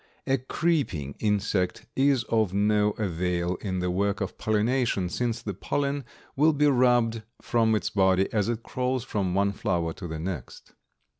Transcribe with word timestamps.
A 0.25 0.39
creeping 0.39 1.13
insect 1.19 1.85
is 1.95 2.23
of 2.23 2.55
no 2.55 2.93
avail 2.93 3.57
in 3.57 3.77
the 3.81 3.91
work 3.91 4.19
of 4.19 4.35
pollination, 4.39 5.09
since 5.09 5.43
the 5.43 5.53
pollen 5.53 6.05
will 6.35 6.53
be 6.53 6.65
rubbed 6.65 7.21
from 7.39 7.75
its 7.75 7.91
body 7.91 8.27
as 8.33 8.49
it 8.49 8.63
crawls 8.63 9.03
from 9.03 9.35
one 9.35 9.51
flower 9.51 9.93
to 9.93 10.07
the 10.07 10.17
next. 10.17 10.73